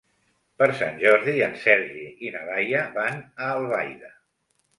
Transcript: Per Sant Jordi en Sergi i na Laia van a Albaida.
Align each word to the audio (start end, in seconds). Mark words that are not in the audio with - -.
Per 0.61 0.67
Sant 0.77 0.95
Jordi 1.03 1.35
en 1.47 1.53
Sergi 1.65 2.07
i 2.29 2.33
na 2.37 2.41
Laia 2.49 2.81
van 2.97 3.21
a 3.21 3.53
Albaida. 3.61 4.13